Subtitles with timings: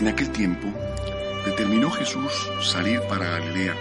[0.00, 0.72] En aquel tiempo
[1.44, 2.32] determinó Jesús
[2.62, 3.76] salir para Galilea.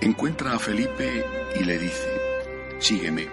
[0.00, 1.26] Encuentra a Felipe
[1.60, 2.08] y le dice,
[2.78, 3.28] sígueme.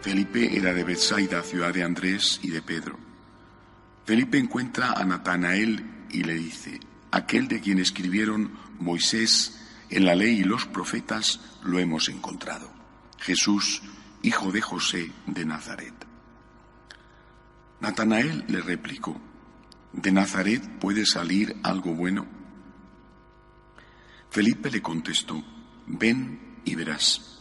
[0.00, 2.98] Felipe era de Bethsaida, ciudad de Andrés y de Pedro.
[4.06, 10.40] Felipe encuentra a Natanael y le dice, aquel de quien escribieron Moisés en la ley
[10.40, 12.72] y los profetas, lo hemos encontrado.
[13.18, 13.82] Jesús,
[14.22, 15.92] hijo de José de Nazaret.
[17.80, 19.20] Natanael le replicó,
[19.94, 22.26] ¿de Nazaret puede salir algo bueno?
[24.30, 25.42] Felipe le contestó,
[25.86, 27.40] ven y verás.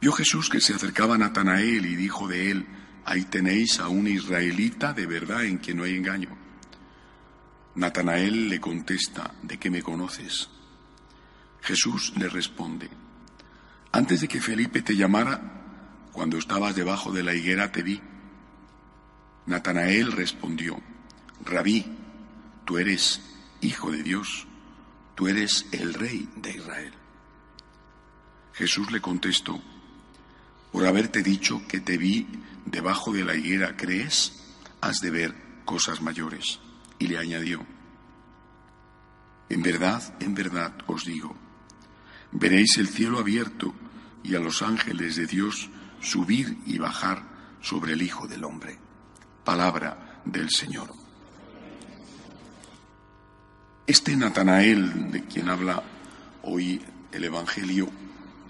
[0.00, 2.66] Vio Jesús que se acercaba a Natanael y dijo de él,
[3.04, 6.36] ahí tenéis a un israelita de verdad en quien no hay engaño.
[7.74, 10.50] Natanael le contesta, ¿de qué me conoces?
[11.62, 12.90] Jesús le responde,
[13.92, 18.00] antes de que Felipe te llamara, cuando estabas debajo de la higuera te vi.
[19.46, 20.80] Natanael respondió,
[21.44, 21.84] Rabí,
[22.64, 23.20] tú eres
[23.60, 24.46] hijo de Dios,
[25.14, 26.92] tú eres el rey de Israel.
[28.54, 29.60] Jesús le contestó,
[30.72, 32.26] por haberte dicho que te vi
[32.64, 34.54] debajo de la higuera, ¿crees?
[34.80, 36.58] Has de ver cosas mayores.
[36.98, 37.66] Y le añadió,
[39.48, 41.36] en verdad, en verdad os digo,
[42.32, 43.74] veréis el cielo abierto
[44.22, 45.68] y a los ángeles de Dios
[46.00, 47.22] subir y bajar
[47.60, 48.78] sobre el Hijo del Hombre.
[49.44, 51.05] Palabra del Señor.
[53.86, 55.80] Este Natanael de quien habla
[56.42, 57.88] hoy el Evangelio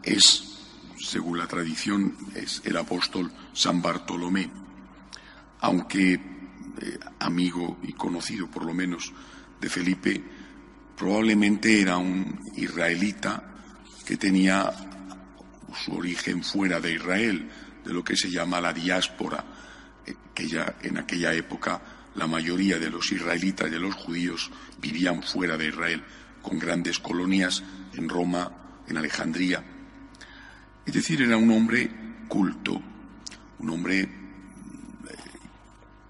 [0.02, 0.62] es,
[0.98, 4.50] según la tradición, es el apóstol San Bartolomé,
[5.60, 9.12] aunque eh, amigo y conocido por lo menos
[9.60, 10.24] de Felipe,
[10.96, 13.42] probablemente era un israelita
[14.06, 14.72] que tenía
[15.84, 17.50] su origen fuera de Israel,
[17.84, 19.44] de lo que se llama la diáspora,
[20.06, 24.50] eh, que ya en aquella época la mayoría de los israelitas y de los judíos
[24.80, 26.02] vivían fuera de Israel,
[26.42, 27.62] con grandes colonias
[27.94, 28.50] en Roma,
[28.88, 29.62] en Alejandría.
[30.84, 31.90] Es decir, era un hombre
[32.28, 32.80] culto,
[33.58, 34.08] un hombre eh,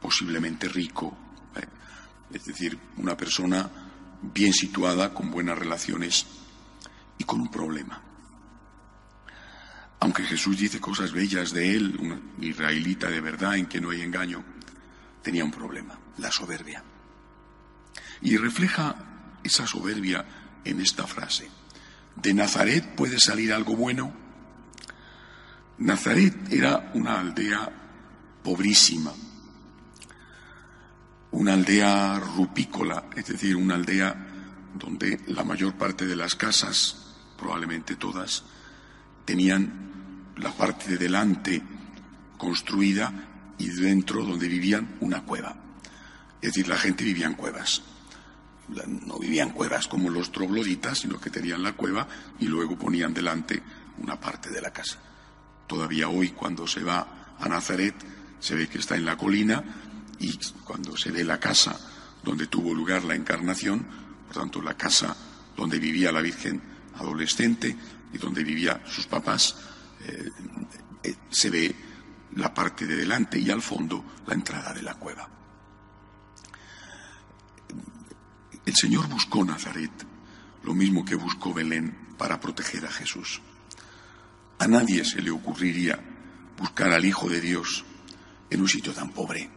[0.00, 1.16] posiblemente rico,
[1.56, 1.66] eh,
[2.33, 3.69] es decir, una persona
[4.22, 6.27] bien situada, con buenas relaciones
[7.19, 8.03] y con un problema.
[10.00, 14.03] Aunque Jesús dice cosas bellas de él, un israelita de verdad en que no hay
[14.03, 14.45] engaño,
[15.26, 16.84] tenía un problema, la soberbia.
[18.22, 18.94] Y refleja
[19.42, 20.25] esa soberbia
[20.64, 21.50] en esta frase.
[22.14, 24.12] ¿De Nazaret puede salir algo bueno?
[25.78, 27.69] Nazaret era una aldea
[28.44, 29.12] pobrísima,
[31.32, 34.15] una aldea rupícola, es decir, una aldea
[34.75, 38.44] donde la mayor parte de las casas, probablemente todas,
[39.25, 41.60] tenían la parte de delante
[42.38, 45.56] construida y dentro donde vivían una cueva.
[46.41, 47.83] Es decir, la gente vivía en cuevas.
[48.69, 52.06] No vivían cuevas como los trogloditas, sino que tenían la cueva
[52.41, 53.62] y luego ponían delante
[53.99, 54.99] una parte de la casa.
[55.66, 57.95] Todavía hoy, cuando se va a Nazaret,
[58.41, 59.62] se ve que está en la colina
[60.19, 61.78] y cuando se ve la casa
[62.22, 63.87] donde tuvo lugar la encarnación,
[64.27, 65.16] por tanto la casa
[65.56, 66.61] donde vivía la Virgen
[66.95, 67.77] adolescente
[68.12, 69.56] y donde vivían sus papás,
[70.05, 70.31] eh,
[71.03, 71.75] eh, se ve
[72.36, 75.28] la parte de delante y al fondo la entrada de la cueva.
[78.64, 79.92] El Señor buscó Nazaret,
[80.64, 83.41] lo mismo que buscó Belén para proteger a Jesús.
[84.58, 85.98] A nadie se le ocurriría
[86.58, 87.84] buscar al Hijo de Dios
[88.50, 89.48] en un sitio tan pobre.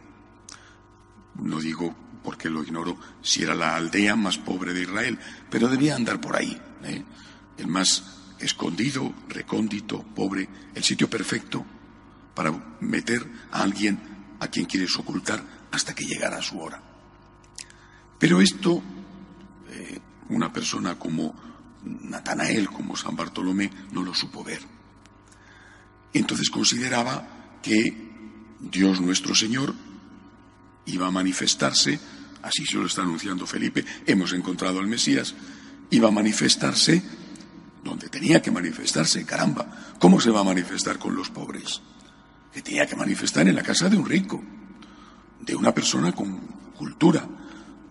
[1.36, 5.18] No digo porque lo ignoro si era la aldea más pobre de Israel,
[5.50, 7.02] pero debía andar por ahí, ¿eh?
[7.58, 11.64] el más escondido, recóndito, pobre, el sitio perfecto
[12.40, 13.20] para meter
[13.52, 14.00] a alguien
[14.40, 16.80] a quien quieres ocultar hasta que llegara su hora.
[18.18, 18.82] Pero esto,
[19.68, 19.98] eh,
[20.30, 21.34] una persona como
[21.84, 24.62] Natanael, como San Bartolomé, no lo supo ver.
[26.14, 28.08] Entonces consideraba que
[28.58, 29.74] Dios nuestro Señor
[30.86, 32.00] iba a manifestarse,
[32.40, 35.34] así se lo está anunciando Felipe, hemos encontrado al Mesías,
[35.90, 37.02] iba a manifestarse
[37.84, 41.82] donde tenía que manifestarse, caramba, ¿cómo se va a manifestar con los pobres?
[42.52, 44.42] Que tenía que manifestar en la casa de un rico,
[45.40, 46.38] de una persona con
[46.76, 47.26] cultura,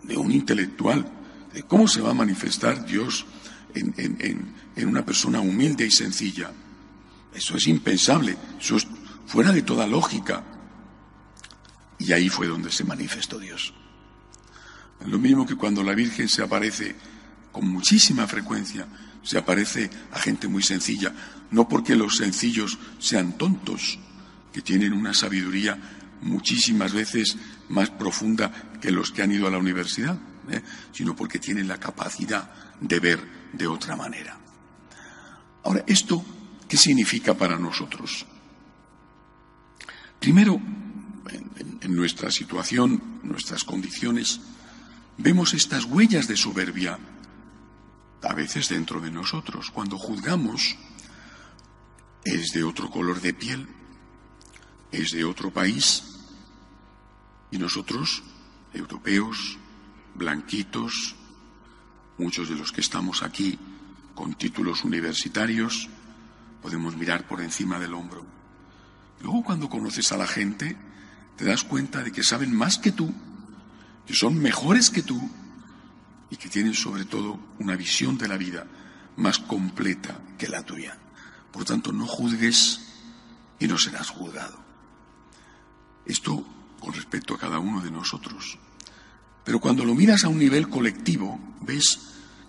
[0.02, 1.06] de un intelectual.
[1.52, 3.26] De ¿Cómo se va a manifestar Dios
[3.74, 6.52] en, en una persona humilde y sencilla?
[7.34, 8.86] Eso es impensable, eso es
[9.26, 10.44] fuera de toda lógica.
[11.98, 13.72] Y ahí fue donde se manifestó Dios.
[15.06, 16.94] Lo mismo que cuando la Virgen se aparece
[17.52, 18.86] con muchísima frecuencia,
[19.22, 21.12] se aparece a gente muy sencilla,
[21.50, 23.98] no porque los sencillos sean tontos,
[24.52, 25.78] que tienen una sabiduría
[26.22, 27.36] muchísimas veces
[27.68, 30.18] más profunda que los que han ido a la universidad,
[30.50, 30.62] ¿eh?
[30.92, 32.50] sino porque tienen la capacidad
[32.80, 33.20] de ver
[33.52, 34.38] de otra manera.
[35.64, 36.24] Ahora, ¿esto
[36.68, 38.26] qué significa para nosotros?
[40.18, 40.60] Primero,
[41.80, 44.40] en, nuestra situación, nuestras condiciones,
[45.18, 46.98] vemos estas huellas de soberbia
[48.22, 49.70] a veces dentro de nosotros.
[49.70, 50.76] Cuando juzgamos,
[52.24, 53.66] es de otro color de piel,
[54.92, 56.04] es de otro país,
[57.50, 58.22] y nosotros,
[58.72, 59.58] europeos,
[60.14, 61.16] blanquitos,
[62.18, 63.58] muchos de los que estamos aquí
[64.14, 65.88] con títulos universitarios,
[66.62, 68.24] podemos mirar por encima del hombro.
[69.22, 70.76] Luego cuando conoces a la gente,
[71.36, 73.12] te das cuenta de que saben más que tú,
[74.06, 75.20] que son mejores que tú
[76.30, 78.66] y que tienen sobre todo una visión de la vida
[79.16, 80.98] más completa que la tuya.
[81.52, 82.80] Por tanto, no juzgues
[83.58, 84.69] y no serás juzgado.
[86.10, 86.44] Esto
[86.80, 88.58] con respecto a cada uno de nosotros.
[89.44, 92.00] Pero cuando lo miras a un nivel colectivo, ves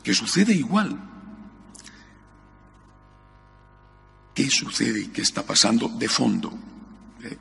[0.01, 0.99] que sucede igual.
[4.33, 6.51] ¿Qué sucede y qué está pasando de fondo
[7.21, 7.37] eh,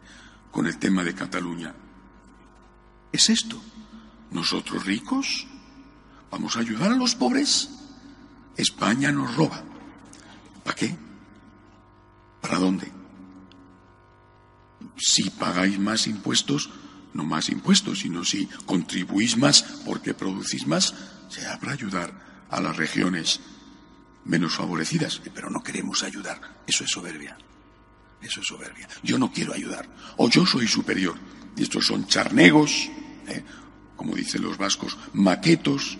[0.50, 1.74] con el tema de Cataluña?
[3.12, 3.58] Es esto.
[4.30, 5.46] Nosotros ricos
[6.30, 7.70] vamos a ayudar a los pobres.
[8.58, 9.64] España nos roba.
[10.64, 10.94] ¿Para qué?
[12.42, 12.99] ¿Para dónde?
[15.00, 16.70] Si pagáis más impuestos,
[17.14, 20.94] no más impuestos, sino si contribuís más porque producís más,
[21.28, 23.40] será para ayudar a las regiones
[24.24, 25.20] menos favorecidas.
[25.34, 26.62] Pero no queremos ayudar.
[26.66, 27.36] Eso es soberbia.
[28.20, 28.88] Eso es soberbia.
[29.02, 29.88] Yo no quiero ayudar.
[30.18, 31.16] O yo soy superior.
[31.56, 32.90] Y estos son charnegos,
[33.26, 33.42] ¿eh?
[33.96, 35.98] como dicen los vascos, maquetos,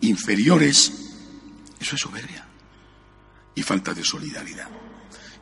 [0.00, 0.92] inferiores.
[1.78, 2.46] Eso es soberbia.
[3.54, 4.68] Y falta de solidaridad.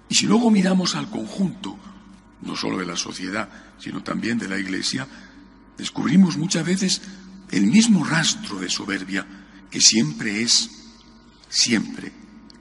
[0.08, 1.78] Y si luego miramos al conjunto,
[2.42, 3.48] no solo de la sociedad,
[3.78, 5.06] sino también de la Iglesia,
[5.76, 7.02] descubrimos muchas veces
[7.50, 9.26] el mismo rastro de soberbia
[9.70, 10.70] que siempre es,
[11.48, 12.12] siempre,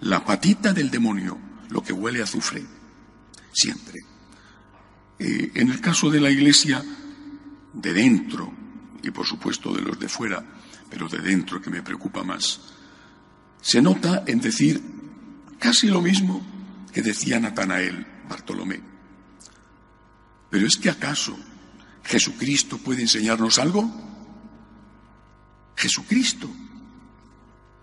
[0.02, 1.38] la patita del demonio,
[1.70, 2.64] lo que huele a azufre,
[3.52, 4.00] siempre.
[5.18, 6.84] Eh, en el caso de la Iglesia,
[7.74, 8.54] de dentro,
[9.04, 10.44] y por supuesto de los de fuera,
[10.90, 12.62] pero de dentro que me preocupa más,
[13.62, 14.82] se nota en decir
[15.60, 16.42] casi lo mismo
[16.94, 18.82] que decía Natanael Bartolomé.
[20.50, 21.38] Pero es que acaso
[22.04, 23.90] Jesucristo puede enseñarnos algo?
[25.76, 26.50] Jesucristo,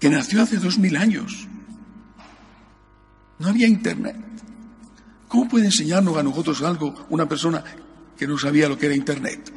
[0.01, 1.47] que nació hace dos mil años.
[3.39, 4.17] No había internet.
[5.29, 7.63] ¿Cómo puede enseñarnos a nosotros algo una persona
[8.17, 9.53] que no sabía lo que era internet?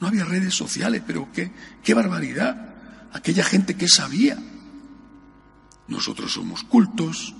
[0.00, 1.52] No había redes sociales, pero qué,
[1.82, 2.74] qué barbaridad.
[3.12, 4.38] Aquella gente que sabía.
[5.88, 7.34] Nosotros somos cultos,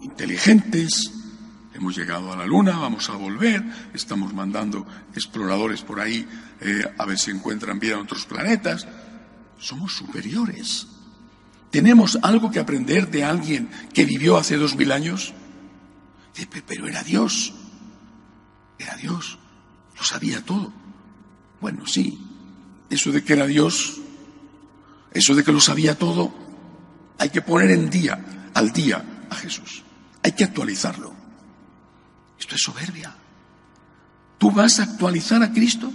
[0.00, 1.12] inteligentes,
[1.80, 6.28] hemos llegado a la Luna, vamos a volver, estamos mandando exploradores por ahí
[6.60, 8.86] eh, a ver si encuentran vida en otros planetas.
[9.58, 10.86] Somos superiores.
[11.70, 15.32] ¿Tenemos algo que aprender de alguien que vivió hace dos mil años?
[16.66, 17.54] Pero era Dios.
[18.78, 19.38] Era Dios.
[19.96, 20.72] Lo sabía todo.
[21.62, 22.18] Bueno, sí.
[22.90, 24.00] Eso de que era Dios,
[25.12, 26.34] eso de que lo sabía todo,
[27.18, 29.82] hay que poner en día, al día, a Jesús.
[30.22, 31.20] Hay que actualizarlo.
[32.40, 33.14] Esto es soberbia.
[34.38, 35.92] ¿Tú vas a actualizar a Cristo?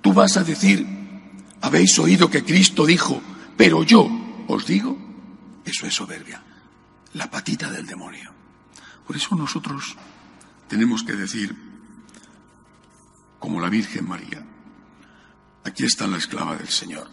[0.00, 0.86] ¿Tú vas a decir,
[1.60, 3.20] habéis oído que Cristo dijo,
[3.56, 4.08] pero yo
[4.48, 4.96] os digo?
[5.64, 6.42] Eso es soberbia.
[7.12, 8.32] La patita del demonio.
[9.06, 9.96] Por eso nosotros
[10.68, 11.54] tenemos que decir,
[13.38, 14.44] como la Virgen María,
[15.64, 17.10] aquí está la esclava del Señor.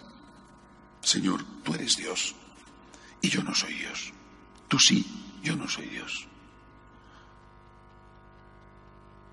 [1.01, 2.35] Señor, tú eres Dios
[3.21, 4.13] y yo no soy Dios.
[4.69, 5.05] Tú sí,
[5.43, 6.27] yo no soy Dios.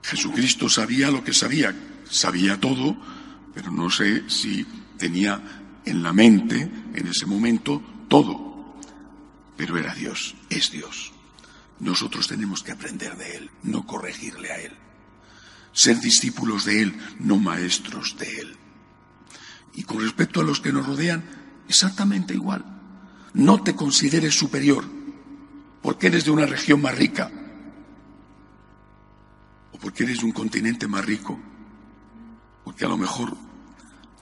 [0.02, 1.74] Jesucristo sabía lo que sabía,
[2.08, 2.96] sabía todo,
[3.54, 4.66] pero no sé si
[4.96, 8.76] tenía en la mente en ese momento todo.
[9.56, 11.12] Pero era Dios, es Dios.
[11.78, 14.72] Nosotros tenemos que aprender de Él, no corregirle a Él.
[15.72, 18.56] Ser discípulos de Él, no maestros de Él.
[19.74, 21.24] Y con respecto a los que nos rodean,
[21.68, 22.64] exactamente igual.
[23.32, 24.84] No te consideres superior
[25.82, 27.30] porque eres de una región más rica
[29.80, 31.38] porque eres de un continente más rico,
[32.64, 33.36] porque a lo mejor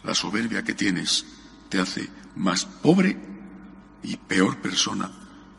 [0.05, 1.27] la soberbia que tienes
[1.69, 3.17] te hace más pobre
[4.03, 5.11] y peor persona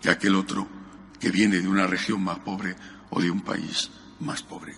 [0.02, 0.68] que aquel otro
[1.20, 2.76] que viene de una región más pobre
[3.10, 3.92] o de un país
[4.22, 4.76] más pobre.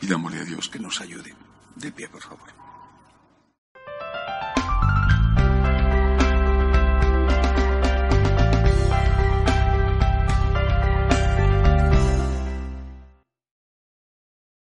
[0.00, 1.34] Pidámosle a Dios que nos ayude.
[1.76, 2.63] De pie, por favor.